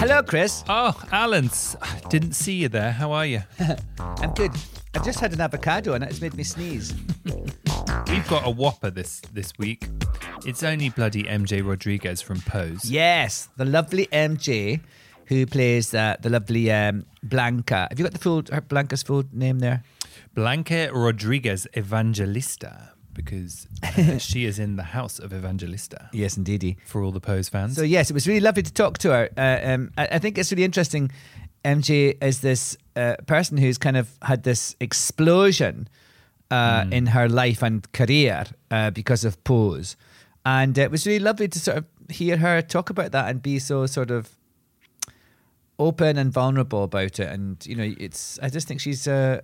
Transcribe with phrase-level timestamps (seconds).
[0.00, 0.64] Hello, Chris.
[0.66, 1.50] Oh, Alan,
[2.08, 2.90] didn't see you there.
[2.90, 3.42] How are you?
[3.98, 4.50] I'm good.
[4.94, 6.94] I've just had an avocado and it's made me sneeze.
[7.26, 9.86] We've got a whopper this this week.
[10.46, 12.86] It's only bloody MJ Rodriguez from Pose.
[12.86, 14.80] Yes, the lovely MJ
[15.26, 17.86] who plays uh, the lovely um, Blanca.
[17.90, 19.82] Have you got the full Blanca's full name there?
[20.34, 26.76] Blanca Rodriguez Evangelista, because uh, she is in the house of Evangelista Yes, indeedy.
[26.84, 27.76] for all the Pose fans.
[27.76, 29.28] So yes, it was really lovely to talk to her.
[29.36, 31.10] Uh, um, I, I think it's really interesting.
[31.64, 35.88] MJ is this uh, person who's kind of had this explosion
[36.50, 39.96] uh, in her life and career uh, because of Pose,
[40.44, 43.58] and it was really lovely to sort of hear her talk about that and be
[43.58, 44.30] so sort of
[45.78, 47.28] open and vulnerable about it.
[47.28, 49.06] And you know, it's I just think she's.
[49.06, 49.40] Uh,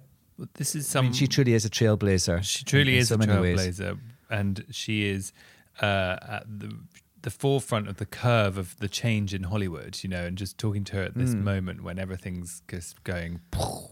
[0.55, 1.05] this is I some.
[1.07, 2.43] mean, she truly is a trailblazer.
[2.43, 3.99] She truly is so a trailblazer,
[4.31, 5.33] and she is
[5.81, 6.77] uh, at the
[7.23, 9.99] the forefront of the curve of the change in Hollywood.
[10.03, 13.41] You know, and just talking to her at this moment when everything's just going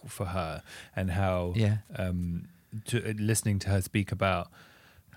[0.08, 0.62] for her,
[0.94, 1.78] and how Yeah.
[1.96, 2.48] um,
[2.86, 4.50] to, listening to her speak about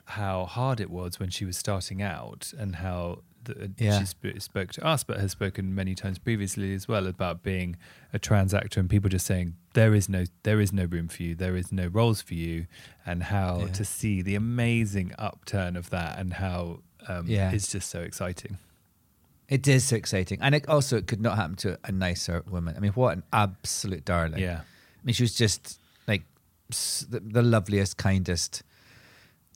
[0.05, 3.19] how hard it was when she was starting out, and how.
[3.47, 3.99] The, Yeah.
[3.99, 7.75] She sp- spoke to us, but has spoken many times previously as well about being
[8.13, 11.23] a trans actor and people just saying there is no there is no room for
[11.23, 12.67] you, there is no roles for you,
[13.05, 13.67] and how Yeah.
[13.73, 17.51] to see the amazing upturn of that and how um, Yeah.
[17.51, 18.57] it's just so exciting.
[19.49, 22.75] It is so exciting, and it also it could not happen to a nicer woman.
[22.75, 24.39] I mean, what an absolute darling!
[24.41, 24.59] Yeah.
[24.61, 26.23] I mean, she was just like
[27.09, 28.61] the, the loveliest, kindest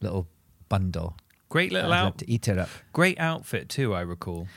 [0.01, 0.27] little
[0.69, 1.17] bundle.
[1.51, 2.69] Great little I'd love out, to eat her up.
[2.93, 3.93] great outfit too.
[3.93, 4.47] I recall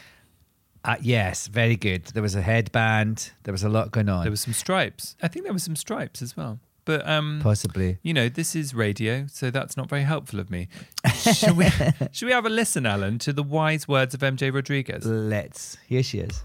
[0.84, 2.04] Uh, yes, very good.
[2.14, 3.32] There was a headband.
[3.42, 4.22] There was a lot going on.
[4.22, 5.16] there was some stripes.
[5.22, 6.60] I think there was some stripes as well.
[6.84, 7.96] But um, possibly.
[8.02, 10.68] you know, this is radio, so that's not very helpful of me.
[11.14, 11.68] should we
[12.12, 15.04] should we have a listen, Alan, to the wise words of MJ Rodriguez?
[15.06, 15.78] Let's.
[15.88, 16.44] Here she is.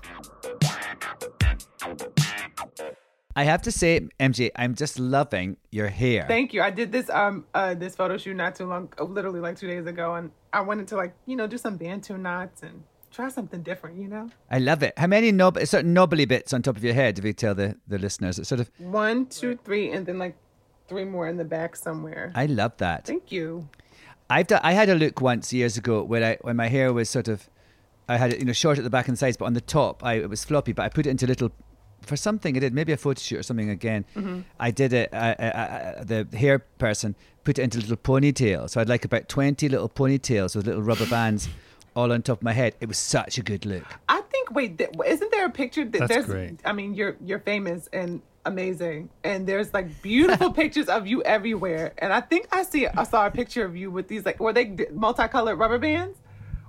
[3.40, 6.26] I have to say, MJ, I'm just loving your hair.
[6.28, 6.62] Thank you.
[6.62, 9.68] I did this um uh this photo shoot not too long, uh, literally like two
[9.68, 13.30] days ago, and I wanted to like you know do some bantu knots and try
[13.30, 13.96] something different.
[13.98, 14.94] You know, I love it.
[14.98, 17.18] How many knob, sort of knobbly bits on top of your head?
[17.18, 18.70] If you tell the, the listeners, it's sort of.
[18.78, 20.36] one, two, three, and then like
[20.90, 22.34] three more in the back somewhere.
[22.36, 23.06] I love that.
[23.06, 23.70] Thank you.
[24.30, 27.10] I've done, I had a look once years ago where I when my hair was
[27.10, 27.50] sort of
[28.10, 30.04] I had it you know short at the back and sides, but on the top
[30.04, 31.52] I it was floppy, but I put it into little
[32.10, 34.04] for something I did maybe a photo shoot or something again.
[34.16, 34.42] Mm-hmm.
[34.60, 35.10] I did it.
[35.14, 35.48] I, I,
[36.00, 37.16] I, the hair person
[37.46, 41.06] put it into little ponytails, so I'd like about twenty little ponytails with little rubber
[41.06, 41.48] bands
[41.96, 42.76] all on top of my head.
[42.82, 43.86] It was such a good look.
[44.10, 44.52] I think.
[44.52, 45.86] Wait, th- isn't there a picture?
[45.86, 46.60] That That's there's, great.
[46.66, 51.94] I mean, you're you're famous and amazing, and there's like beautiful pictures of you everywhere.
[52.00, 54.54] And I think I see I saw a picture of you with these like were
[54.54, 56.18] they d- multicolored rubber bands,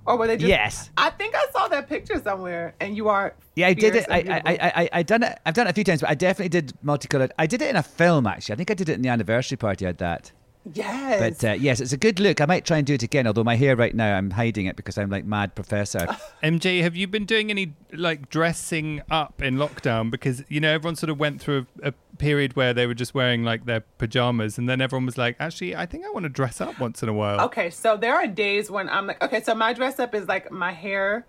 [0.05, 0.49] or were they just?
[0.49, 0.89] Yes.
[0.97, 3.33] I think I saw that picture somewhere, and you are.
[3.55, 4.05] Yeah, I did it.
[4.09, 4.41] I, I.
[4.45, 5.39] I, I, I done it.
[5.45, 7.31] I've done it a few times, but I definitely did multicolored.
[7.37, 8.53] I did it in a film actually.
[8.53, 9.85] I think I did it in the anniversary party.
[9.85, 10.31] I had that.
[10.73, 11.39] Yes.
[11.41, 12.39] But uh, yes, it's a good look.
[12.39, 13.25] I might try and do it again.
[13.25, 15.99] Although my hair right now, I'm hiding it because I'm like mad professor.
[16.43, 20.11] MJ, have you been doing any like dressing up in lockdown?
[20.11, 23.15] Because you know everyone sort of went through a, a period where they were just
[23.15, 26.29] wearing like their pajamas, and then everyone was like, "Actually, I think I want to
[26.29, 29.41] dress up once in a while." Okay, so there are days when I'm like, okay,
[29.41, 31.25] so my dress up is like my hair.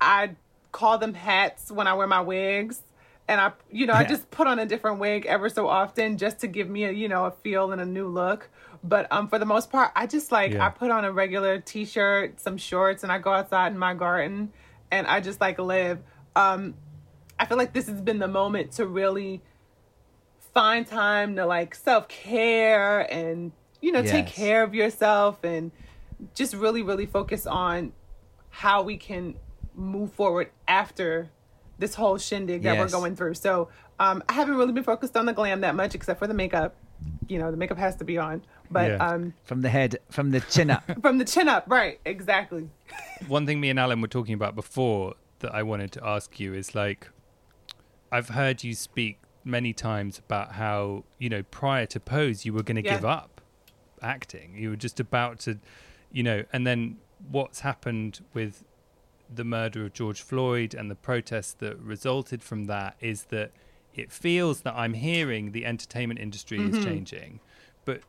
[0.00, 0.36] I
[0.70, 2.82] call them hats when I wear my wigs.
[3.28, 6.40] And I, you know, I just put on a different wig ever so often just
[6.40, 8.48] to give me a, you know, a feel and a new look.
[8.82, 10.66] But um, for the most part, I just like Yeah.
[10.66, 14.52] I put on a regular t-shirt, some shorts, and I go outside in my garden,
[14.90, 15.98] and I just like live.
[16.34, 16.74] Um,
[17.38, 19.42] I feel like this has been the moment to really
[20.54, 25.70] find time to like self care and you know take care of yourself and
[26.34, 27.92] just really, really focus on
[28.50, 29.34] how we can
[29.74, 31.30] move forward after
[31.78, 32.78] this whole shindig that Yes.
[32.92, 33.34] we're going through.
[33.34, 33.68] So
[33.98, 36.74] um, I haven't really been focused on the glam that much, except for the makeup.
[37.28, 38.96] You know, the makeup has to be on, but Yeah.
[39.08, 40.84] um, From the head, from the chin up.
[41.02, 42.00] from the chin up, right?
[42.04, 42.68] Exactly.
[43.28, 46.54] One thing me and Alan were talking about before that I wanted to ask you
[46.54, 47.08] is like,
[48.12, 52.62] I've heard you speak many times about how, you know, prior to Pose, you were
[52.62, 52.94] going to Yeah.
[52.96, 53.40] give up
[54.02, 54.54] acting.
[54.56, 55.58] You were just about to,
[56.12, 56.98] you know, and then
[57.30, 58.64] what's happened with
[59.32, 63.52] the murder of George Floyd and the protests that resulted from that is that
[63.94, 67.40] it feels that I'm hearing the entertainment industry is changing,
[67.84, 68.00] but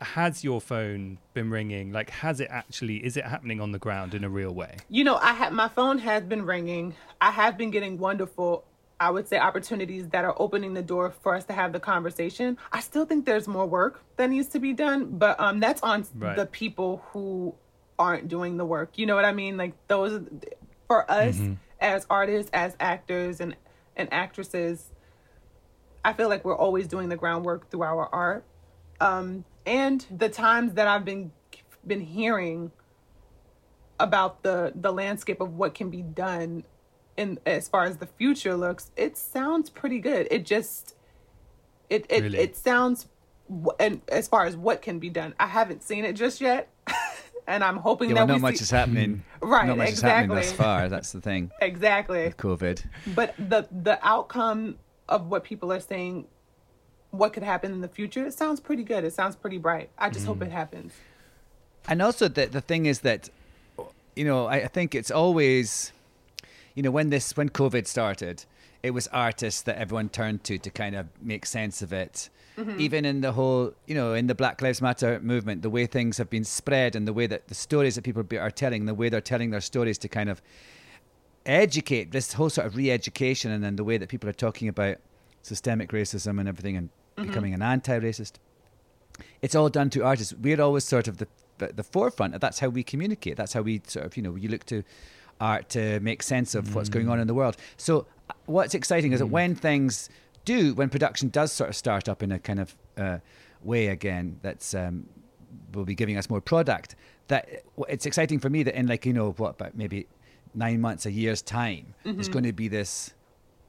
[0.00, 1.92] has your phone been ringing?
[1.92, 2.96] Like, has it actually?
[3.04, 4.76] Is it happening on the ground in a real way?
[4.88, 6.94] You know, I have my phone has been ringing.
[7.20, 8.64] I have been getting wonderful,
[9.00, 12.58] I would say, opportunities that are opening the door for us to have the conversation.
[12.72, 16.04] I still think there's more work that needs to be done, but um, that's on
[16.14, 16.36] Right.
[16.36, 17.54] the people who
[17.98, 18.98] aren't doing the work.
[18.98, 19.56] You know what I mean?
[19.56, 20.22] Like those
[20.88, 21.40] for us
[21.80, 23.56] as artists, as actors, and
[23.96, 24.90] and actresses.
[26.04, 28.44] I feel like we're always doing the groundwork through our art.
[29.00, 31.32] Um, and the times that I've been
[31.86, 32.72] been hearing
[34.00, 36.64] about the the landscape of what can be done
[37.16, 40.26] in as far as the future looks, it sounds pretty good.
[40.30, 40.96] It just
[41.90, 42.38] it it, Really?
[42.38, 43.06] it sounds
[43.78, 46.68] and as far as what can be done, I haven't seen it just yet.
[47.46, 49.22] and I'm hoping Yeah, that well, not we much see is happening.
[49.40, 50.88] Right, Not much is happening thus far.
[50.88, 51.50] That's the thing.
[51.60, 52.24] exactly.
[52.24, 52.82] with COVID.
[53.14, 54.78] but the the outcome
[55.08, 56.26] of what people are saying
[57.18, 59.04] what could happen in the future it sounds pretty good.
[59.04, 59.90] It sounds pretty bright.
[59.98, 60.46] I just hope mm.
[60.46, 60.92] it happens.
[61.88, 63.30] And also the the thing is that
[64.16, 65.92] you know, I, I think it's always
[66.74, 68.44] you know, when this when COVID started,
[68.82, 72.28] it was artists that everyone turned to to kind of make sense of it.
[72.58, 72.80] Mm-hmm.
[72.80, 76.18] Even in the whole, you know, in the Black Lives Matter movement, the way things
[76.18, 79.08] have been spread and the way that the stories that people are telling, the way
[79.08, 80.40] they're telling their stories to kind of
[81.46, 84.98] educate this whole sort of re-education and then the way that people are talking about
[85.42, 88.34] systemic racism and everything and becoming an anti-racist.
[89.42, 90.34] It's all done to artists.
[90.34, 91.28] We're always sort of the
[91.58, 92.40] the forefront.
[92.40, 93.36] That's how we communicate.
[93.36, 94.82] That's how we sort of you know you look to
[95.40, 97.56] art to make sense of what's going on in the world.
[97.76, 100.08] So uh, what's exciting is that when things
[100.44, 103.18] do when production does sort of start up in a kind of uh,
[103.62, 105.06] way again that's um,
[105.72, 106.96] will be giving us more product
[107.28, 107.48] that
[107.88, 110.06] it's exciting for me that in like you know what about maybe
[110.54, 113.14] nine months a year's time there's going to be this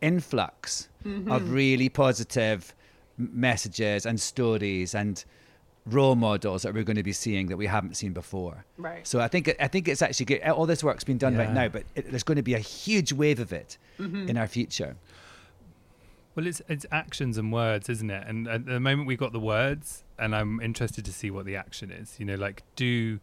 [0.01, 0.89] influx
[1.31, 2.75] of really positive
[3.17, 5.23] messages and stories and
[5.85, 8.65] role models that we're going to be seeing that we haven't seen before.
[8.77, 9.05] Right.
[9.05, 10.41] So I think I think it's actually good.
[10.43, 13.13] All this work's been done right now, but it, there's going to be a huge
[13.13, 14.27] wave of it mm-hmm.
[14.27, 14.95] in our future.
[16.35, 18.27] Well, it's it's actions and words, isn't it?
[18.27, 21.55] And at the moment we've got the words, and I'm interested to see what the
[21.55, 22.15] action is.
[22.19, 23.19] You know, like do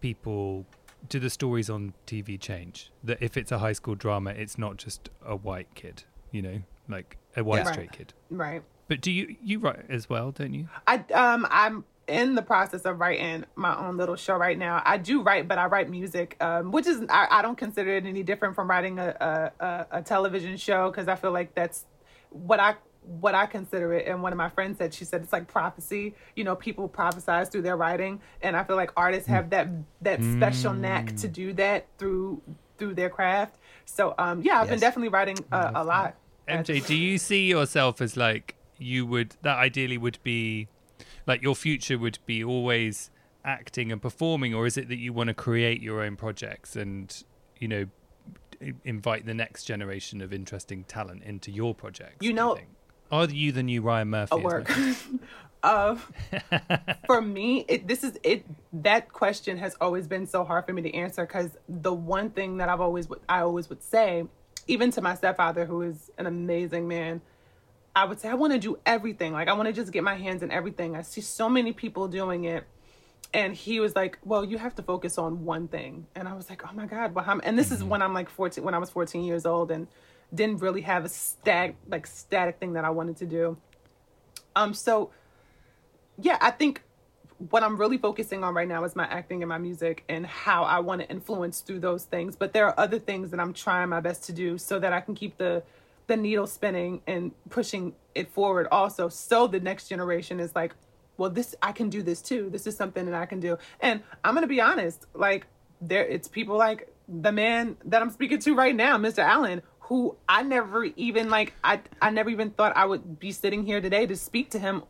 [0.00, 0.66] people
[1.08, 2.90] do the stories on TV change?
[3.02, 6.02] That if it's a high school drama, it's not just a white kid.
[6.32, 7.72] You know, like a white Yeah.
[7.72, 8.12] straight kid.
[8.28, 10.68] right But do you you write as well, don't you?
[10.86, 14.98] i um i'm in the process of writing my own little show right now i
[14.98, 18.22] do write but i write music um which is i, I don't consider it any
[18.22, 19.16] different from writing a
[19.58, 21.86] a, a, a television show because i feel like that's
[22.28, 22.74] what i
[23.06, 26.14] what I consider it, and one of my friends said, she said it's like prophecy.
[26.36, 29.68] You know, people prophesize through their writing, and I feel like artists have that
[30.02, 32.40] that special knack to do that through
[32.78, 33.56] through their craft.
[33.84, 36.16] So, um, yeah, I've been definitely writing uh, a lot.
[36.48, 40.68] MJ, do you see yourself as like you would that ideally would be
[41.26, 43.10] like your future would be always
[43.44, 47.24] acting and performing, or is it that you want to create your own projects and
[47.58, 47.86] you know
[48.84, 52.18] invite the next generation of interesting talent into your projects?
[52.20, 52.68] You know- think?
[53.10, 54.36] are you the new Ryan Murphy?
[54.36, 54.70] work.
[55.62, 55.96] uh,
[57.06, 58.44] for me, it, this is it.
[58.72, 62.58] That question has always been so hard for me to answer because the one thing
[62.58, 64.24] that I've always I always would say,
[64.66, 67.20] even to my stepfather, who is an amazing man,
[67.96, 69.32] I would say I want to do everything.
[69.32, 70.96] Like I want to just get my hands in everything.
[70.96, 72.64] I see so many people doing it.
[73.32, 76.48] And he was like, "Well, you have to focus on one thing." And I was
[76.48, 78.78] like, "Oh my god!" Well, how, and this is when I'm like 14, when I
[78.78, 79.88] was 14 years old, and
[80.32, 83.56] didn't really have a static, like static thing that I wanted to do.
[84.54, 85.10] Um, so
[86.20, 86.82] yeah, I think
[87.50, 90.62] what I'm really focusing on right now is my acting and my music and how
[90.62, 92.36] I want to influence through those things.
[92.36, 95.00] But there are other things that I'm trying my best to do so that I
[95.00, 95.62] can keep the
[96.06, 100.74] the needle spinning and pushing it forward also so the next generation is like,
[101.16, 102.50] well, this I can do this too.
[102.50, 103.56] This is something that I can do.
[103.80, 105.46] And I'm gonna be honest, like
[105.80, 109.18] there it's people like the man that I'm speaking to right now, Mr.
[109.18, 113.64] Alan, who I never even like I I never even thought I would be sitting
[113.64, 114.82] here today to speak to him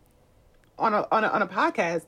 [0.79, 2.07] on a on a on a podcast.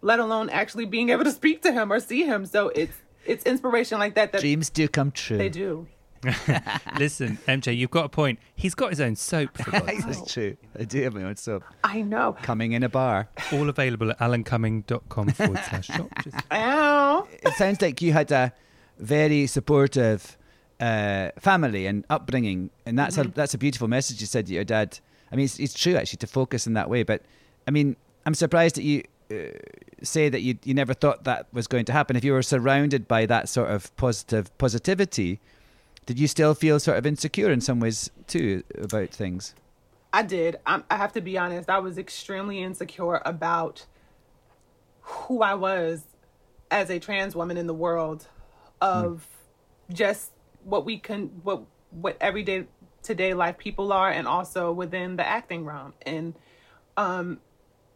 [0.00, 2.44] let alone actually being able to speak to him or see him.
[2.46, 5.38] So it's it's inspiration like that that Dreams do come true.
[5.38, 5.86] they do.
[6.98, 8.38] Listen, MJ, you've got a point.
[8.54, 10.00] He's got his own soap, for God's sake.
[10.06, 10.56] That's true.
[10.78, 11.64] I do have my own soap.
[11.82, 12.36] I know.
[12.42, 13.28] Coming in a bar.
[13.52, 16.08] All available at alancumming.com forward slash shop.
[16.24, 17.26] Just- Ow.
[17.42, 18.52] It sounds like you had a
[18.98, 20.36] very supportive
[20.80, 24.64] uh, family and upbringing, and that's a that's a beautiful message you said to your
[24.64, 24.98] dad.
[25.30, 27.02] I mean, it's, it's true actually to focus in that way.
[27.02, 27.22] But
[27.66, 29.34] I mean, I'm surprised that you uh,
[30.02, 32.16] say that you you never thought that was going to happen.
[32.16, 35.40] If you were surrounded by that sort of positive positivity,
[36.06, 39.54] did you still feel sort of insecure in some ways too about things?
[40.12, 40.56] I did.
[40.66, 41.70] i I have to be honest.
[41.70, 43.86] I was extremely insecure about
[45.00, 46.04] who I was
[46.70, 48.26] as a trans woman in the world,
[48.80, 49.26] of
[49.92, 50.30] just
[50.64, 52.66] what we can, what what everyday
[53.02, 55.94] today life people are, and also within the acting realm.
[56.02, 56.34] And
[56.96, 57.40] um,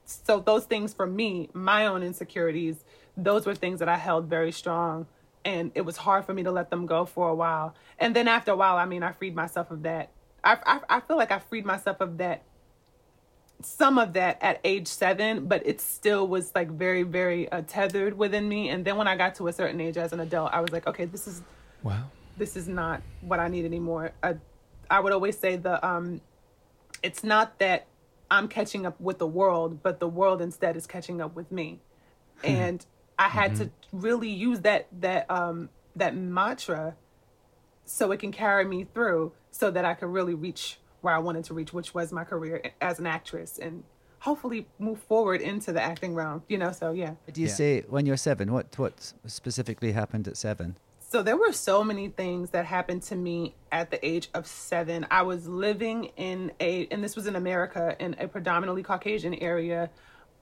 [0.05, 2.77] so those things for me, my own insecurities,
[3.17, 5.07] those were things that I held very strong.
[5.47, 7.77] And it was hard for me to let them go for a while.
[8.01, 10.11] And then after a while, I mean, I freed myself of that.
[10.43, 12.43] I, I, I feel like I freed myself of that,
[13.63, 18.19] some of that at age seven, but it still was like very, very uh, tethered
[18.19, 18.71] within me.
[18.71, 20.87] And then when I got to a certain age as an adult, I was like,
[20.89, 21.43] okay, this is
[21.85, 22.11] wow.
[22.37, 24.13] this is not what I need anymore.
[24.23, 24.35] I,
[24.91, 26.21] I would always say the um,
[27.03, 27.87] it's not that
[28.31, 31.79] I'm catching up with the world, but the world instead is catching up with me,
[32.43, 32.85] and
[33.19, 36.95] I had to really use that that um that mantra
[37.85, 41.45] so it can carry me through, so that I could really reach where I wanted
[41.45, 43.85] to reach, which was my career as an actress, and
[44.19, 46.43] hopefully move forward into the acting realm.
[46.49, 47.15] You know, so yeah.
[47.33, 47.55] Do you Yeah.
[47.55, 48.53] say when you're seven?
[48.53, 50.77] What what specifically happened at seven?
[51.09, 55.07] So there were so many things that happened to me at the age of seven.
[55.09, 59.89] I was living in a, and this was in America, in a predominantly Caucasian area.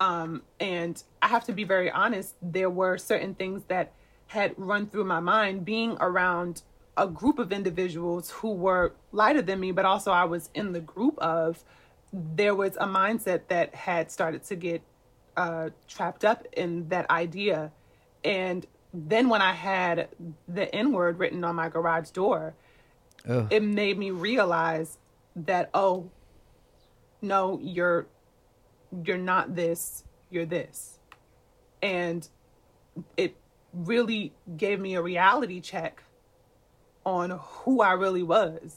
[0.01, 3.93] Um, and I have to be very honest, there were certain things that
[4.29, 6.63] had run through my mind being around
[6.97, 10.81] a group of individuals who were lighter than me, but also I was in the
[10.81, 11.65] group of,
[12.13, 14.83] there was a mindset that had started to get
[15.37, 17.73] uh, trapped up in that idea.
[18.25, 20.09] And then when I had
[20.47, 22.55] the N word written on my garage door,
[23.27, 23.49] Oh.
[23.51, 24.99] it made me realize
[25.35, 26.11] that oh,
[27.23, 28.07] no, you're
[29.05, 30.99] you're not this, you're this,
[31.83, 32.29] and
[33.17, 33.37] it
[33.73, 36.03] really gave me a reality check
[37.05, 38.77] on who I really was.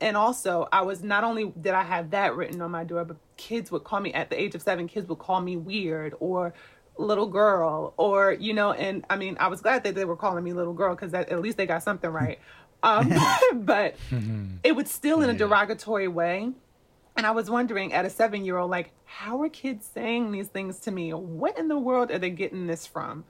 [0.00, 3.16] And also, I was not only did I have that written on my door, but
[3.36, 6.52] kids would call me at the age of seven, kids would call me weird or
[6.98, 10.42] little girl or, you know, and I mean, I was glad that they were calling
[10.42, 12.38] me little girl because at least they got something right.
[12.82, 13.14] Um,
[13.54, 13.94] but
[14.64, 16.50] it was still in a derogatory way.
[17.16, 20.48] And I was wondering at a seven year old, like, how are kids saying these
[20.48, 21.12] things to me?
[21.12, 23.24] What in the world are they getting this from?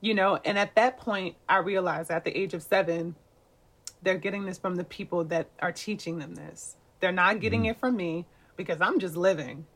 [0.00, 3.14] You know, and at that point, I realized at the age of seven,
[4.02, 6.76] they're getting this from the people that are teaching them this.
[7.00, 7.70] They're not getting mm.
[7.70, 9.66] it from me because I'm just living.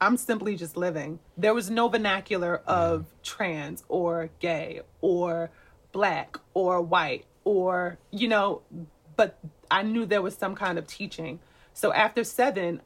[0.00, 1.20] I'm simply just living.
[1.36, 5.50] There was no vernacular of trans or gay or
[5.92, 8.62] black or white or, you know,
[9.14, 9.38] but
[9.70, 11.38] I knew there was some kind of teaching.
[11.72, 12.82] So after seven,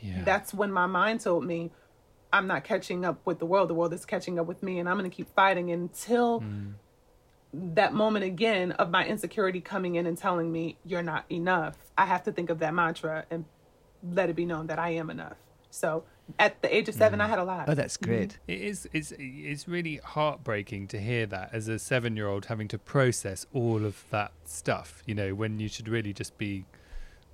[0.00, 0.22] Yeah.
[0.24, 1.70] that's when my mind told me
[2.32, 3.68] I'm not catching up with the world.
[3.70, 6.74] The world is catching up with me, and I'm going to keep fighting until mm.
[7.54, 11.76] that moment again of my insecurity coming in and telling me you're not enough.
[11.96, 13.44] I have to think of that mantra and
[14.12, 15.36] let it be known that I am enough.
[15.70, 16.04] So
[16.38, 17.24] at the age of seven, mm.
[17.24, 17.68] I had a lot.
[17.68, 18.10] Oh, that's mm-hmm.
[18.10, 18.38] great.
[18.46, 18.88] It is.
[18.92, 19.12] It's.
[19.18, 24.32] It's really heartbreaking to hear that as a seven-year-old having to process all of that
[24.44, 25.02] stuff.
[25.06, 26.66] You know, when you should really just be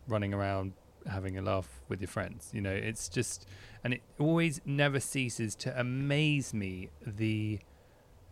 [0.07, 0.75] running around
[1.09, 2.51] having a laugh with your friends.
[2.53, 3.47] You know, it's just,
[3.83, 7.61] and it always never ceases to amaze me the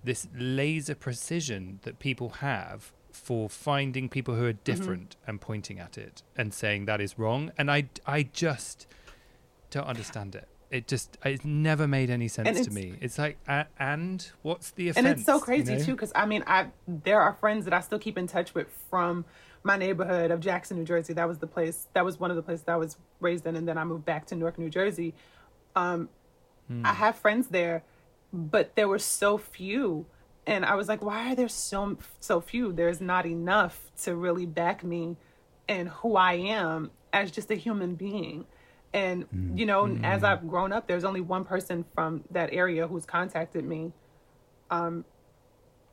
[0.04, 4.64] this laser precision that people have for finding people who are mm-hmm.
[4.64, 7.52] different and pointing at it and saying that is wrong.
[7.56, 8.86] And I, I just
[9.70, 10.48] don't understand it.
[10.70, 12.94] It just it's never made any sense to me.
[13.02, 15.06] It's like a, and what's the offense?
[15.06, 15.84] and it's so you crazy know?
[15.84, 18.68] too because i mean i there are friends that i still keep in touch with
[18.88, 19.26] from
[19.64, 22.42] my neighborhood of jackson new jersey that was the place that was one of the
[22.42, 25.14] places that i was raised in and then i moved back to newark new jersey.
[25.76, 26.08] Um
[26.68, 26.84] hmm.
[26.84, 27.82] i have friends there
[28.32, 30.06] but there were so few
[30.46, 32.72] and i was like why are there so so few?
[32.72, 35.16] There's not enough to really back me
[35.68, 38.46] and who i am as just a human being.
[38.94, 39.56] And hmm.
[39.56, 40.26] you know as hmm.
[40.26, 43.92] i've grown up there's only one person from that area who's contacted me.
[44.70, 45.02] Wh-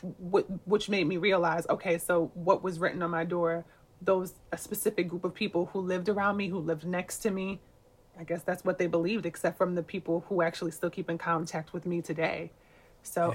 [0.01, 3.65] which made me realize okay so what was written on my door
[4.01, 7.59] those a specific group of people who lived around me who lived next to me
[8.17, 11.17] i guess that's what they believed except from the people who actually still keep in
[11.17, 12.51] contact with me today
[13.03, 13.33] So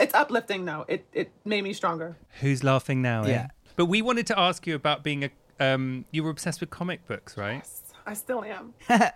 [0.00, 0.84] it's uplifting though.
[0.88, 2.16] It it made me stronger.
[2.40, 3.24] Who's laughing now?
[3.24, 3.30] eh?
[3.30, 3.46] Yeah.
[3.76, 5.30] But we wanted to ask you about being a.
[5.60, 7.56] Um, you were obsessed with comic books, right?
[7.62, 8.74] yes, I still am.
[8.88, 9.12] I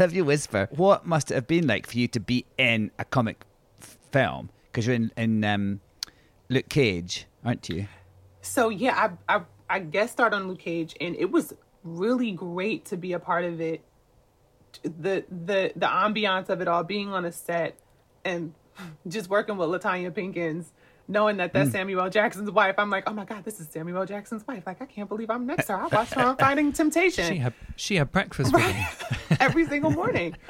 [0.00, 0.66] love you whisper.
[0.70, 3.44] What must it have been like for you to be in a comic
[3.82, 4.48] f- film?
[4.66, 5.80] Because you're in, in um,
[6.48, 7.86] Luke Cage, aren't you?
[8.42, 12.84] So yeah, I I I guest starred on Luke Cage, and it was really great
[12.86, 13.82] to be a part of it.
[14.82, 17.76] The the the ambiance of it all, being on a set,
[18.24, 18.52] and
[19.08, 20.66] just working with Latanya Pinkins,
[21.08, 21.70] knowing that Mm.
[21.70, 22.74] Samuel Jackson's wife.
[22.76, 24.64] I'm like, oh my god, this is Samuel Jackson's wife.
[24.66, 25.84] Like I can't believe I'm next to her.
[25.84, 29.36] I watched her on Finding Temptation She had she had breakfast with you.
[29.40, 30.36] every single morning.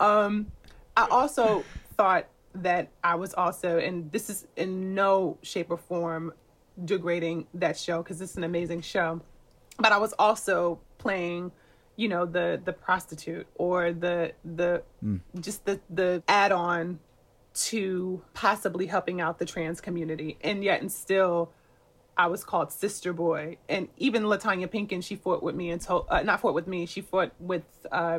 [0.00, 0.52] Um,
[0.96, 1.64] I also
[1.96, 2.26] thought
[2.62, 6.32] that I was also, and this is in no shape or form
[6.84, 9.20] degrading that show because it's an amazing show,
[9.78, 11.52] but I was also playing,
[11.96, 14.82] you know, the the prostitute or the the
[15.40, 17.00] just the the add on
[17.54, 21.52] to possibly helping out the trans community, and yet and still.
[22.20, 26.06] I was called Sister Boy, and even Latanya Pinkin, she fought with me and told,
[26.08, 27.62] uh, not fought with me, she fought with,
[27.92, 28.18] uh,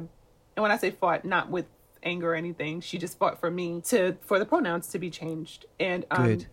[0.56, 1.66] and when I say fought, not with
[2.04, 5.66] anger or anything, she just fought for me to for the pronouns to be changed,
[5.80, 6.48] and um, Good.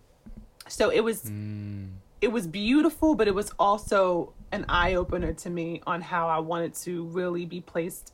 [0.69, 1.31] so it was,
[2.21, 6.39] it was beautiful, but it was also an eye opener to me on how I
[6.39, 8.13] wanted to really be placed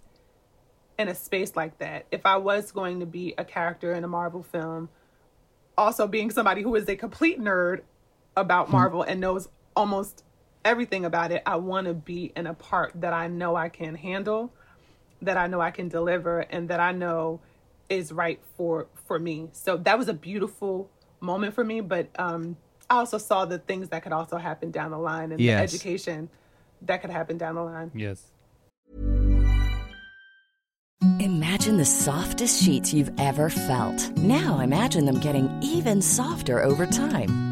[0.98, 2.06] in a space like that.
[2.10, 4.88] If I was going to be a character in a Marvel film,
[5.76, 7.80] also being somebody who is a complete nerd
[8.36, 10.24] about Marvel and knows almost
[10.64, 13.94] everything about it, I want to be in a part that I know I can
[13.94, 14.52] handle,
[15.22, 17.40] that I know I can deliver, and that I know
[17.88, 19.48] is right for for me.
[19.52, 21.80] So that was a beautiful moment for me.
[21.80, 22.56] But um,
[22.90, 25.70] I also saw the things that could also happen down the line and Yes.
[25.70, 26.28] the education
[26.82, 27.90] that could happen down the line.
[27.94, 28.24] yes.
[31.18, 34.10] Imagine the softest sheets you've ever felt.
[34.18, 37.51] Now imagine them getting even softer over time.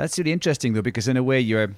[0.00, 1.74] That's really interesting though, because in a way you're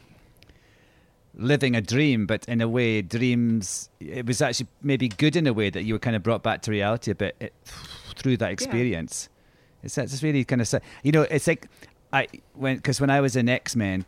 [1.34, 3.88] living a dream, but in a way, dreams.
[3.98, 6.62] It was actually maybe good in a way that you were kind of brought back
[6.62, 7.52] to reality a bit it,
[8.14, 9.28] through that experience.
[9.82, 10.82] It's that's just really kind of sad.
[11.02, 11.68] You know, it's like
[12.12, 14.04] I when because when I was in X Men,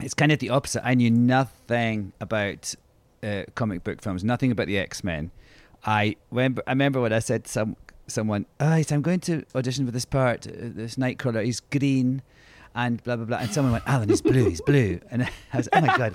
[0.00, 0.82] it's kind of the opposite.
[0.82, 2.74] I knew nothing about
[3.22, 5.32] uh, comic book films, nothing about the X Men.
[5.84, 9.84] I remember, I remember when I said to some someone, oh, I'm going to audition
[9.84, 11.44] for this part, uh, this Nightcrawler.
[11.44, 12.22] He's green,
[12.78, 13.38] and blah blah blah.
[13.42, 16.14] And someone went, Alan, he's blue, he's blue, and I was, oh my god,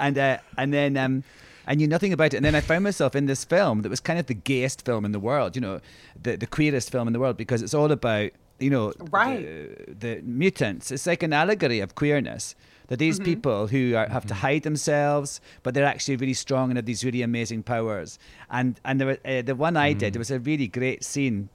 [0.00, 0.96] and uh, and then.
[0.96, 1.24] Um,
[1.66, 3.98] I knew nothing about it, and then I found myself in this film that was
[3.98, 5.80] kind of the gayest film in the world, you know,
[6.22, 9.40] the the queerest film in the world because it's all about, you know, Right.
[9.40, 10.90] the, the mutants.
[10.90, 12.54] It's like an allegory of queerness.
[12.88, 13.24] That these Mm-hmm.
[13.32, 17.02] people who are, have to hide themselves, but they're actually really strong and have these
[17.02, 18.18] really amazing powers.
[18.50, 21.48] And and there, uh, the one I did, there was a really great scene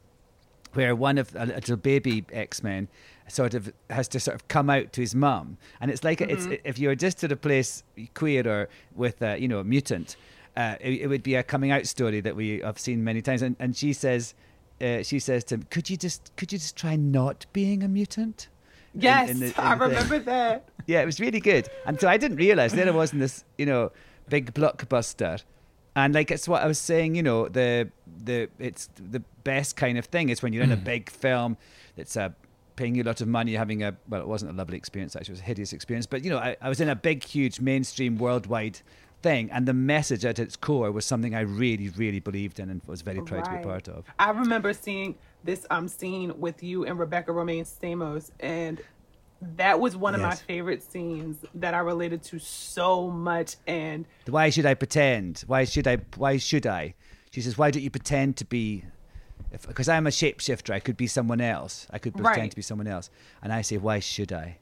[0.73, 2.87] where one of a little baby X Men
[3.27, 6.47] sort of has to sort of come out to his mum, and it's like it's
[6.63, 10.15] if you were just to place queer or with a, you know a mutant,
[10.57, 13.41] uh, it, it would be a coming out story that we have seen many times.
[13.41, 14.33] And and she says,
[14.81, 17.87] uh, she says to him, "Could you just could you just try not being a
[17.87, 18.47] mutant?"
[18.95, 20.69] Yes, in the- in I remember that.
[20.87, 21.69] Yeah, it was really good.
[21.85, 23.91] And so I didn't realize there I was in this, you know,
[24.27, 25.43] big blockbuster.
[26.05, 27.89] And like it's what I was saying, you know, the
[28.25, 31.57] the it's the best kind of thing is when you're in a big film
[31.95, 32.29] that's uh,
[32.75, 35.33] paying you a lot of money, having a well, it wasn't a lovely experience actually,
[35.33, 36.05] it was a hideous experience.
[36.05, 38.79] But you know, I, I was in a big, huge mainstream worldwide
[39.21, 42.81] thing, and the message at its core was something I really, really believed in and
[42.87, 43.63] was very proud to be Right.
[43.63, 44.05] part of.
[44.17, 48.81] I remember seeing this um scene with you and Rebecca Romijn Stamos, and
[49.55, 53.55] that was one of my favorite scenes that I related to so much.
[53.67, 55.43] And Why should I pretend?
[55.47, 55.97] Why should I?
[56.17, 56.93] Why should I?
[57.31, 58.83] She says, why don't you pretend to be
[59.67, 61.87] because I'm a shapeshifter, I could be someone else.
[61.89, 62.49] I could pretend Right.
[62.51, 63.09] to be someone else,
[63.41, 64.57] and I say, "Why should I?"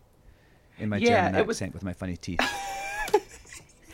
[0.80, 2.40] In my Yeah, German it was- accent with my funny teeth.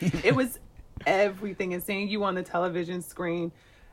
[0.00, 0.58] it was
[1.06, 3.50] everything and seeing you on the television screen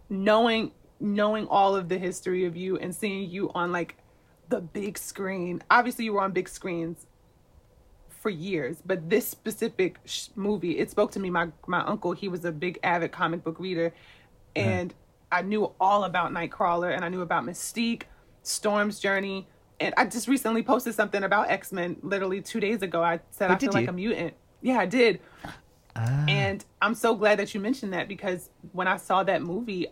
[0.10, 3.95] knowing knowing all of the history of you and seeing you on like
[4.51, 5.63] the big screen.
[5.71, 7.07] Obviously you were on big screens
[8.09, 11.31] for years but this specific sh- movie it spoke to me.
[11.31, 14.69] My my uncle he was a big avid comic book reader uh-huh.
[14.69, 14.93] and
[15.31, 18.03] i knew all about nightcrawler and i knew about mystique
[18.43, 19.47] storm's journey
[19.79, 23.01] and i just recently posted something about x-men literally two days ago.
[23.01, 24.35] I said Oh, i feel did like a mutant.
[24.61, 25.19] Yeah i did.
[25.95, 26.25] Ah.
[26.27, 29.87] And I'm so glad that you mentioned that because when I saw that movie,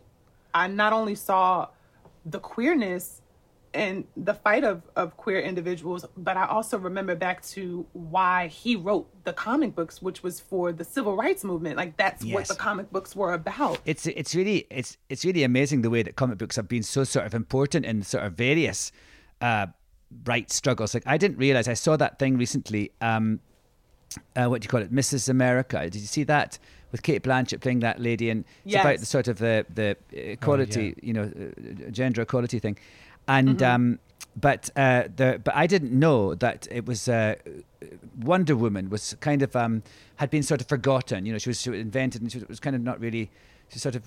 [0.53, 1.67] I not only saw
[2.25, 3.21] the queerness
[3.73, 8.75] and the fight of, of queer individuals, but I also remember back to why he
[8.75, 11.77] wrote the comic books, which was for the civil rights movement.
[11.77, 13.79] Like that's what the comic books were about.
[13.85, 17.03] it's it's really it's it's really amazing the way that comic books have been so
[17.03, 18.91] sort of important in sort of various
[19.41, 19.67] uh,
[20.25, 20.93] rights struggles.
[20.93, 22.91] Like I didn't realize I saw that thing recently.
[23.01, 23.39] Um,
[24.35, 25.29] uh, what do you call it, Mrs.
[25.29, 25.79] America?
[25.83, 26.57] Did you see that
[26.91, 28.31] with Cate Blanchett playing that lady?
[28.31, 32.77] And it's about the sort of the the equality, you know, uh, gender equality thing.
[33.27, 33.63] And Mm-hmm.
[33.75, 33.99] um,
[34.35, 37.35] but uh, the but I didn't know that it was uh,
[38.21, 39.83] Wonder Woman was kind of um,
[40.17, 41.25] had been sort of forgotten.
[41.25, 43.29] You know, she was, she was invented and she was kind of not really.
[43.69, 44.03] She sort of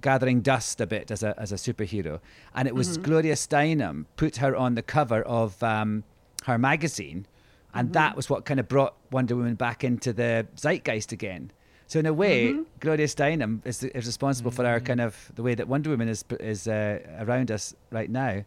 [0.00, 2.20] gathering dust a bit as a as a superhero.
[2.54, 3.02] And it was Mm-hmm.
[3.02, 6.04] Gloria Steinem put her on the cover of um,
[6.44, 7.26] her magazine,
[7.72, 7.92] and Mm-hmm.
[7.92, 11.50] that was what kind of brought Wonder Woman back into the zeitgeist again.
[11.86, 12.62] So in a way, Mm-hmm.
[12.80, 16.24] Gloria Steinem is, is responsible for our kind of the way that Wonder Woman is
[16.40, 18.44] is uh, around us right now.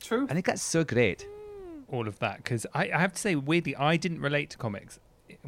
[0.00, 0.26] True.
[0.28, 1.26] I think that's so great.
[1.88, 4.98] all of that because I, I have to say weirdly I didn't relate to comics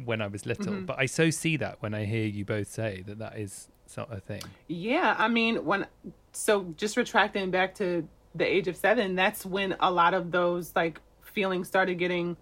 [0.03, 3.03] when I was little, but I so see that when I hear you both say
[3.07, 4.41] that that is sort of a thing.
[4.67, 5.87] Yeah, I mean, when
[6.31, 10.73] so just retracting back to the age of seven, that's when a lot of those
[10.75, 12.37] like feelings started getting,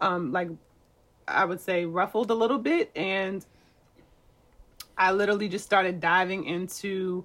[0.00, 0.48] um, like
[1.28, 3.44] I would say ruffled a little bit, and
[5.00, 7.24] I literally just started diving into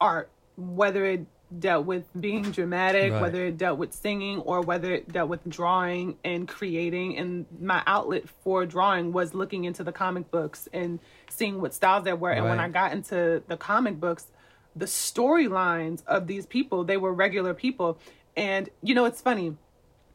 [0.00, 1.26] art, whether it
[1.58, 3.20] dealt with being dramatic, Right.
[3.20, 7.16] whether it dealt with singing, or whether it dealt with drawing and creating.
[7.18, 12.04] And my outlet for drawing was looking into the comic books and seeing what styles
[12.04, 12.30] there were.
[12.30, 14.26] And when I got into the comic books,
[14.74, 17.98] the storylines of these people, they were regular people.
[18.36, 19.56] And you know, it's funny.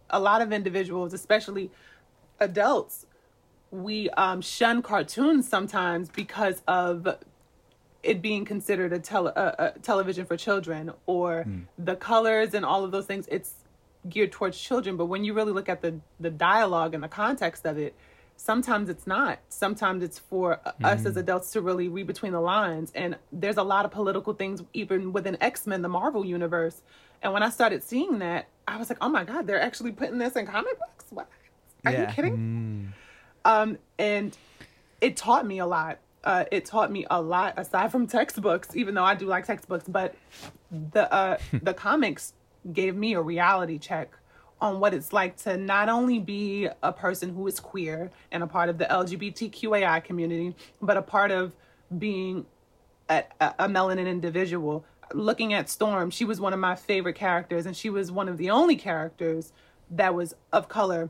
[0.09, 1.71] A lot of individuals, especially
[2.39, 3.05] adults,
[3.71, 7.07] we um, shun cartoons sometimes because of
[8.03, 11.45] it being considered a, tele- a, a television for children or
[11.77, 13.27] the colors and all of those things.
[13.31, 13.53] It's
[14.09, 17.65] geared towards children, but when you really look at the the dialogue and the context
[17.65, 17.93] of it,
[18.35, 19.37] sometimes it's not.
[19.49, 22.91] Sometimes it's for uh, us as adults to really read between the lines.
[22.95, 26.81] And there's a lot of political things even within X Men, the Marvel universe.
[27.21, 30.17] And when I started seeing that, I was like, oh my god, they're actually putting
[30.17, 31.05] this in comic books.
[31.11, 31.29] What?
[31.85, 32.01] Are Yeah.
[32.09, 32.93] you kidding?
[33.45, 34.37] Um, and
[34.99, 35.99] it taught me a lot.
[36.23, 39.85] Uh, it taught me a lot aside from textbooks, even though I do like textbooks.
[39.87, 40.15] But
[40.71, 42.33] the uh, the comics
[42.71, 44.11] gave me a reality check
[44.59, 48.47] on what it's like to not only be a person who is queer and a
[48.47, 51.55] part of the LGBTQAI community, but a part of
[51.97, 52.45] being
[53.09, 54.85] a, a a melanin individual.
[55.13, 58.37] Looking at Storm, she was one of my favorite characters, and she was one of
[58.37, 59.51] the only characters
[59.89, 61.09] that was of color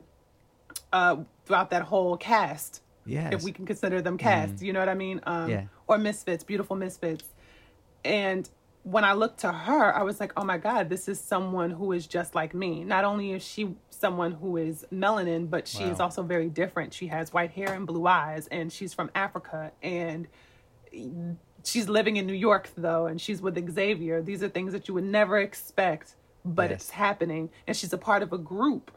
[0.93, 2.81] uh, throughout that whole cast.
[3.05, 3.33] Yes.
[3.33, 5.21] If we can consider them cast, you know what I mean?
[5.23, 5.63] Um, Yeah.
[5.87, 7.25] Or misfits, beautiful misfits.
[8.05, 8.47] And
[8.83, 11.91] when I looked to her, I was like, oh my God, this is someone who
[11.91, 12.83] is just like me.
[12.83, 16.93] Not only is she someone who is melanin, but she is also very different.
[16.93, 19.71] She has white hair and blue eyes, and she's from Africa.
[19.83, 20.27] And
[21.63, 24.21] she's living in New York, though, and she's with Xavier.
[24.21, 26.81] These are things that you would never expect, but Yes.
[26.81, 27.49] it's happening.
[27.67, 28.91] And she's a part of a group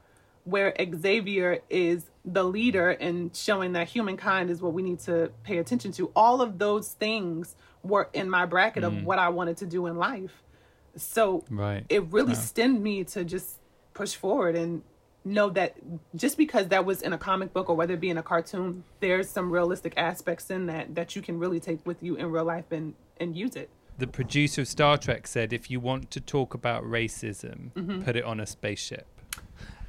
[0.45, 5.59] where Xavier is the leader and showing that humankind is what we need to pay
[5.59, 6.11] attention to.
[6.15, 9.97] All of those things were in my bracket of what I wanted to do in
[9.97, 10.43] life.
[10.97, 11.85] So Right.
[11.89, 13.59] it really stemmed me to just
[13.95, 14.83] push forward and
[15.25, 15.75] know that
[16.15, 18.85] just because that was in a comic book or whether it be in a cartoon,
[19.01, 22.45] there's some realistic aspects in that that you can really take with you in real
[22.45, 23.71] life and and use it.
[23.97, 28.03] The producer of Star Trek said, if you want to talk about racism, Mm-hmm.
[28.03, 29.07] put it on a spaceship.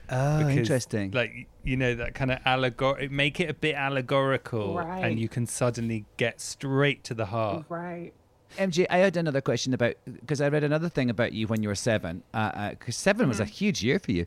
[0.09, 1.11] Oh, Because, interesting.
[1.11, 5.03] Like you know that kind of allegor, make it a bit allegorical, Right.
[5.03, 7.65] and you can suddenly get straight to the heart.
[7.69, 8.11] Right.
[8.57, 11.69] MJ, I had another question about because I read another thing about you when you
[11.69, 12.23] were seven.
[12.31, 14.25] Because uh 7 was a huge year for you.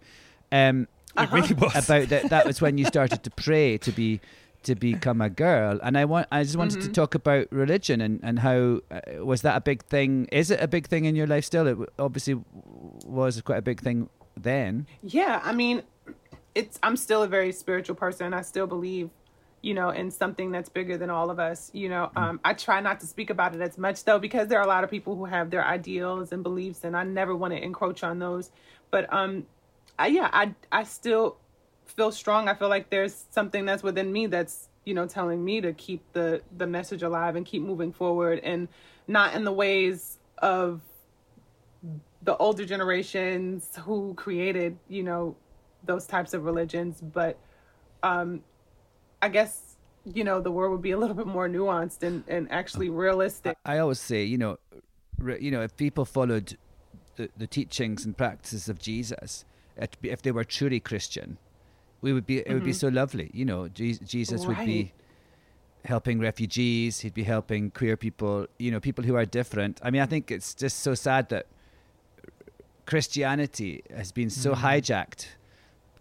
[0.52, 0.86] Um,
[1.16, 1.74] It really was.
[1.88, 2.28] about that.
[2.30, 4.20] That was when you started to pray to be
[4.64, 5.78] to become a girl.
[5.82, 6.88] And I want, I just wanted Mm-hmm.
[6.88, 10.26] to talk about religion and and how uh, was that a big thing?
[10.32, 11.66] Is it a big thing in your life still?
[11.66, 12.34] It obviously
[13.06, 14.10] was quite a big thing
[14.42, 14.86] then.
[15.02, 15.82] Yeah, I mean,
[16.54, 18.34] it's I'm still a very spiritual person.
[18.34, 19.10] I still believe,
[19.62, 21.70] you know, in something that's bigger than all of us.
[21.72, 24.58] You know, um, I try not to speak about it as much though, because there
[24.58, 27.54] are a lot of people who have their ideals and beliefs, and I never want
[27.54, 28.50] to encroach on those.
[28.90, 29.46] But um,
[29.98, 31.36] I, yeah, I I still
[31.86, 32.48] feel strong.
[32.48, 36.02] I feel like there's something that's within me that's you know telling me to keep
[36.12, 38.68] the the message alive and keep moving forward, and
[39.06, 40.80] not in the ways of
[42.22, 45.36] the older generations who created, you know,
[45.84, 47.00] those types of religions.
[47.00, 47.38] But
[48.02, 48.42] um,
[49.22, 52.50] I guess, you know, the world would be a little bit more nuanced and, and
[52.50, 53.56] actually realistic.
[53.64, 54.58] I always say, you know,
[55.18, 56.56] re- you know, if people followed
[57.16, 59.44] the, the teachings and practices of Jesus,
[60.00, 61.38] be, if they were truly Christian,
[62.00, 62.38] we would be.
[62.38, 63.30] It would be so lovely.
[63.32, 64.92] You know, Je- Jesus would be
[65.84, 67.00] helping refugees.
[67.00, 68.46] He'd be helping queer people.
[68.58, 69.80] You know, people who are different.
[69.82, 71.46] I mean, I think it's just so sad that
[72.88, 74.66] Christianity has been so mm-hmm.
[74.66, 75.26] hijacked.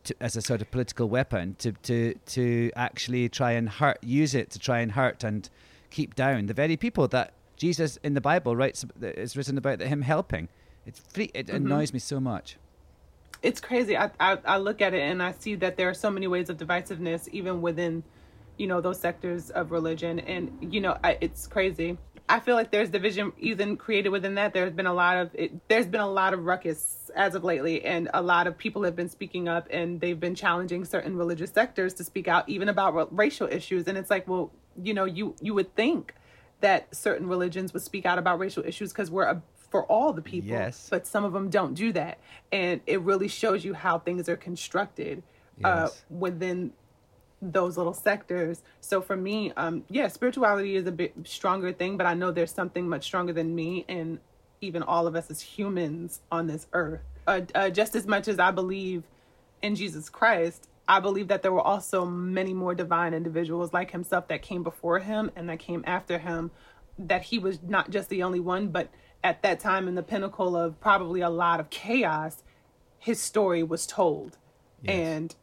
[0.06, 4.34] To, as a sort of political weapon to, to to actually try and hurt use
[4.34, 5.50] it to try and hurt and
[5.90, 10.02] keep down the very people that Jesus in the Bible writes is written about him
[10.04, 10.48] helping.
[10.86, 11.58] It's free, it mm-hmm.
[11.58, 12.58] annoys me so much.
[13.44, 13.98] It's crazy.
[13.98, 16.50] I, I, I look at it and I see that there are so many ways
[16.50, 18.04] of divisiveness, even within,
[18.58, 20.20] you know, those sectors of religion.
[20.20, 21.98] And, you know, I, it's crazy.
[22.30, 24.54] I feel like there's division even created within that.
[24.54, 27.86] There's been a lot of it, there's been a lot of ruckus as of lately,
[27.86, 31.52] and a lot of people have been speaking up, and they've been challenging certain religious
[31.52, 33.88] sectors to speak out, even about ra- racial issues.
[33.88, 36.14] And it's like, well, you know, you you would think
[36.60, 40.22] that certain religions would speak out about racial issues because we're a, for all the
[40.22, 40.88] people, Yes.
[40.90, 42.18] but some of them don't do that,
[42.52, 45.24] and it really shows you how things are constructed
[45.64, 46.04] uh, Yes.
[46.10, 46.74] within
[47.42, 48.62] those little sectors.
[48.82, 52.52] So for me, um, yeah, spirituality is a bit stronger thing, but I know there's
[52.52, 54.20] something much stronger than me and
[54.62, 57.02] even all of us as humans on this earth.
[57.28, 59.04] Uh, uh, just as much as I believe
[59.62, 64.30] in Jesus Christ, I believe that there were also many more divine individuals like himself
[64.30, 66.52] that came before him and that came after him.
[66.98, 68.90] That he was not just the only one, but
[69.24, 72.42] at that time in the pinnacle of probably a lot of chaos,
[72.98, 74.38] his story was told.
[74.88, 75.36] And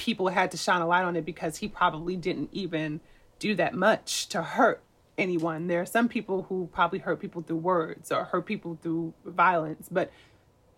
[0.00, 3.00] people had to shine a light on it because he probably didn't even
[3.38, 4.80] do that much to hurt
[5.18, 5.66] anyone.
[5.66, 9.88] There are some people who probably hurt people through words or hurt people through violence,
[9.90, 10.10] but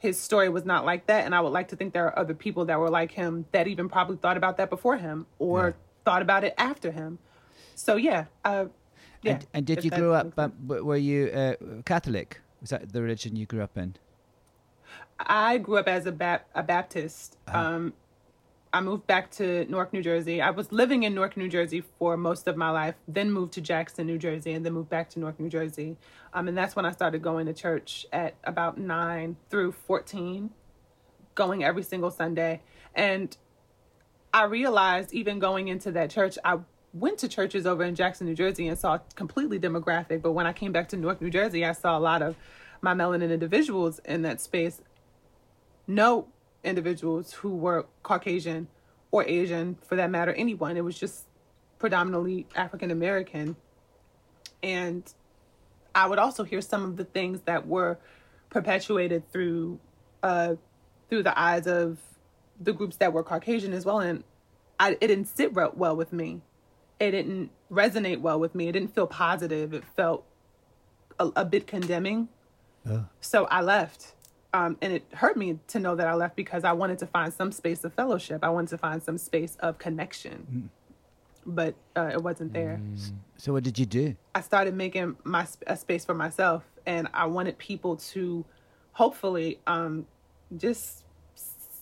[0.00, 1.24] his story was not like that.
[1.24, 3.68] And I would like to think there are other people that were like him that
[3.68, 5.72] even probably thought about that before him or Yeah.
[6.04, 7.20] thought about it after him.
[7.76, 8.66] So yeah, uh,
[9.22, 9.34] yeah.
[9.34, 10.36] and, and did you grow up?
[10.36, 11.54] Um, were you uh,
[11.84, 12.40] Catholic?
[12.60, 13.94] Was that the religion you grew up in?
[15.20, 17.36] I grew up as a, Bap- a Baptist.
[17.46, 17.92] Um,
[18.74, 20.40] I moved back to Newark, New Jersey.
[20.40, 23.60] I was living in Newark, New Jersey for most of my life, then moved to
[23.60, 25.98] Jackson, New Jersey, and then moved back to Newark, New Jersey.
[26.32, 30.50] Um, and that's when I started going to church at about 9 through 14,
[31.34, 32.62] going every single Sunday.
[32.94, 33.36] And
[34.32, 36.60] I realized even going into that church, I
[36.94, 40.22] went to churches over in Jackson, New Jersey and saw completely demographic.
[40.22, 42.36] But when I came back to Newark, New Jersey, I saw a lot of
[42.80, 44.80] my melanin individuals in that space.
[45.86, 46.28] No
[46.64, 48.68] individuals who were Caucasian
[49.10, 50.76] or Asian for that matter, anyone.
[50.76, 51.26] It was just
[51.78, 53.56] predominantly African American.
[54.62, 55.02] And
[55.94, 57.98] I would also hear some of the things that were
[58.50, 59.80] perpetuated through
[60.22, 60.54] uh
[61.08, 61.98] through the eyes of
[62.60, 64.00] the groups that were Caucasian as well.
[64.00, 64.24] And
[64.78, 66.40] I, it didn't sit well with me.
[66.98, 68.68] It didn't resonate well with me.
[68.68, 69.74] It didn't feel positive.
[69.74, 70.24] It felt
[71.18, 72.28] a, a bit condemning.
[72.86, 73.04] Yeah.
[73.20, 74.14] So I left.
[74.54, 77.32] Um, and it hurt me to know that I left because I wanted to find
[77.32, 78.44] some space of fellowship.
[78.44, 80.68] I wanted to find some space of connection.
[81.46, 82.80] But uh, it wasn't there.
[83.36, 84.14] So what did you do?
[84.34, 88.44] I started making my a space for myself, and I wanted people to
[88.92, 90.06] hopefully um,
[90.56, 91.04] just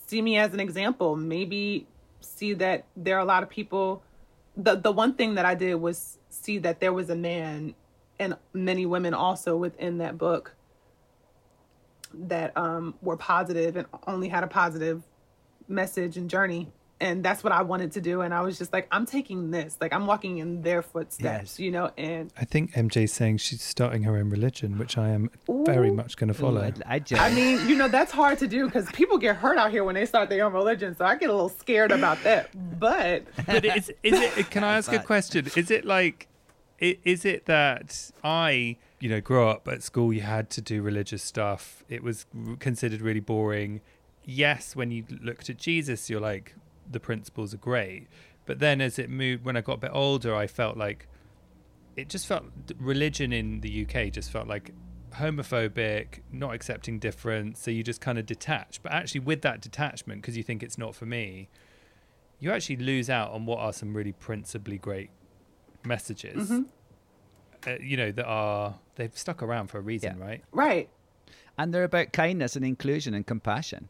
[0.06, 1.16] see me as an example.
[1.16, 1.86] Maybe
[2.20, 4.02] see that there are a lot of people.
[4.56, 7.74] The the one thing that I did was see that there was a man
[8.18, 10.54] and many women also within that book
[12.14, 15.02] that um, were positive and only had a positive
[15.68, 16.68] message and journey.
[17.02, 18.20] And that's what I wanted to do.
[18.20, 21.58] And I was just like, I'm taking this, like I'm walking in their footsteps, Yes.
[21.58, 25.30] you know, and I think MJ's saying she's starting her own religion, which I am
[25.48, 26.60] very much going to Ooh, follow.
[26.62, 27.20] I'd, I'd join.
[27.20, 29.94] I mean, you know, that's hard to do because people get hurt out here when
[29.94, 30.94] they start their own religion.
[30.94, 32.50] So I get a little scared about that.
[32.78, 34.50] But but is is it?
[34.50, 35.46] Can I ask a question?
[35.56, 36.29] Is it like, i-
[36.80, 40.12] is it that I, you know, grew up at school?
[40.12, 41.84] You had to do religious stuff.
[41.88, 42.26] It was
[42.58, 43.80] considered really boring.
[44.24, 46.54] Yes, when you looked at Jesus, you're like,
[46.90, 48.08] the principles are great.
[48.46, 51.06] But then as it moved, when I got a bit older, I felt like
[51.96, 52.44] it just felt
[52.78, 54.72] religion in the UK just felt like
[55.14, 57.60] homophobic, not accepting difference.
[57.60, 58.82] So you just kind of detach.
[58.82, 61.48] But actually, with that detachment, because you think it's not for me,
[62.38, 65.10] you actually lose out on what are some really principally great
[65.84, 66.50] messages.
[66.50, 66.62] Mm-hmm.
[67.66, 70.24] Uh, you know that are they've stuck around for a reason, Yeah.
[70.24, 70.44] right?
[70.52, 70.88] Right.
[71.58, 73.88] And they're about kindness and inclusion and compassion.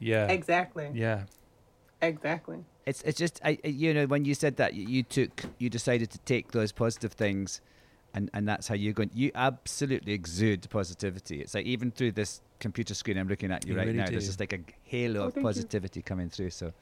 [0.00, 0.90] Yeah, Exactly.
[0.92, 1.24] yeah.
[2.02, 2.64] Exactly.
[2.84, 5.70] It's it's just I I- you know when you said that you, you took you
[5.70, 7.60] decided to take those positive things,
[8.14, 9.10] and and that's how you're going.
[9.14, 11.40] You absolutely exude positivity.
[11.40, 14.06] It's like even through this computer screen I'm looking at you, You right really now.
[14.06, 15.48] There's just like a halo Oh, of thank you.
[15.48, 16.50] positivity coming through.
[16.50, 16.72] So,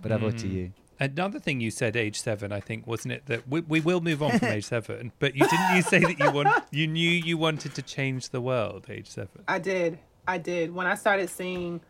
[0.00, 0.52] bravo to Mm.
[0.52, 0.72] you.
[1.00, 3.26] Another thing you said, age seven, I think, wasn't it?
[3.26, 5.76] That we, we will move on from age seven, but you didn't.
[5.76, 8.86] You say that you want, you knew you wanted to change the world.
[8.90, 9.42] Age seven.
[9.48, 9.98] I did.
[10.28, 10.74] I did.
[10.74, 11.80] When I started seeing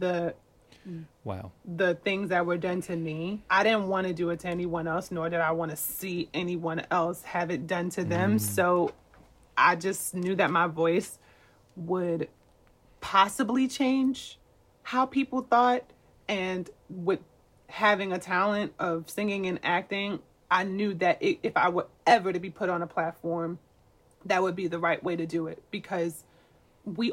[0.00, 0.34] the
[1.24, 1.52] Wow.
[1.64, 4.88] the things that were done to me, I didn't want to do it to anyone
[4.88, 8.36] else, nor did I want to see anyone else have it done to them.
[8.36, 8.40] Mm.
[8.40, 8.94] So
[9.56, 11.18] I just knew that my voice
[11.76, 12.28] would
[13.00, 14.38] possibly change
[14.82, 15.84] how people thought.
[16.26, 17.20] And with
[17.68, 22.32] having a talent of singing and acting, I knew that i if I were ever
[22.32, 23.58] to be put on a platform,
[24.24, 26.24] that would be the right way to do it because
[26.84, 27.12] we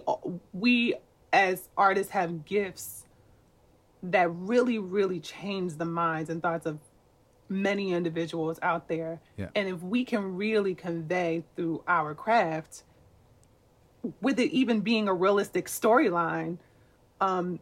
[0.54, 0.96] we
[1.34, 3.06] as artists have gifts
[4.02, 6.80] that really really change the minds and thoughts of
[7.50, 9.50] many individuals out there Yeah.
[9.54, 12.84] and if we can really convey through our craft
[14.22, 16.58] with it even being a realistic storyline
[17.22, 17.60] um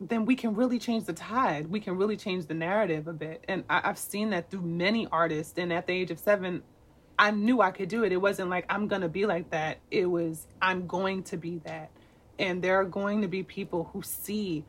[0.00, 3.44] then we can really change the tide we can really change the narrative a bit
[3.48, 6.62] and I, i've seen that through many artists and at the age of seven
[7.18, 8.12] I knew I could do it.
[8.12, 9.78] It wasn't like I'm going to be like that.
[9.90, 11.90] It was I'm going to be that.
[12.38, 14.64] And there are going to be people who see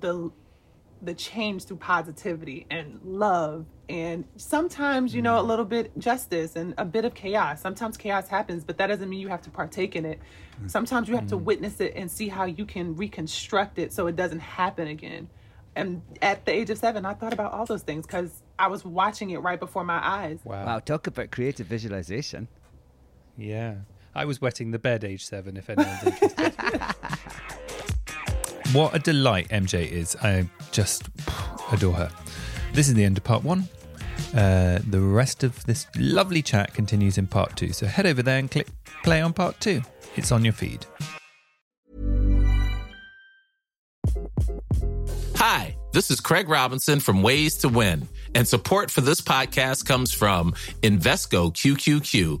[0.00, 0.30] the
[1.04, 5.48] the change through positivity and love and sometimes you know a mm-hmm.
[5.48, 7.60] little bit justice and a bit of chaos.
[7.60, 10.18] Sometimes chaos happens, but that doesn't mean you have to partake in it.
[10.56, 10.68] Mm-hmm.
[10.68, 11.44] Sometimes you have to mm-hmm.
[11.44, 15.28] witness it and see how you can reconstruct it so it doesn't happen again.
[15.76, 18.84] And at the age of 7, I thought about all those things cuz I was
[18.84, 20.38] watching it right before my eyes.
[20.44, 20.64] Wow.
[20.64, 22.48] Wow, talk about creative visualization.
[23.36, 23.74] Yeah.
[24.14, 26.54] I was wetting the bed age seven, if anyone's interested.
[28.72, 30.16] what a delight MJ is.
[30.16, 31.08] I just
[31.72, 32.10] adore her.
[32.72, 33.68] This is the end of part one.
[34.34, 37.72] Uh, the rest of this lovely chat continues in part two.
[37.72, 38.68] So head over there and click
[39.02, 39.82] play on part two.
[40.16, 40.86] It's on your feed.
[45.36, 50.12] Hi, this is Craig Robinson from Ways to Win, and support for this podcast comes
[50.12, 52.40] from Invesco QQQ,